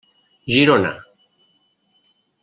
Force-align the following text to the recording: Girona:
Girona: 0.47 0.93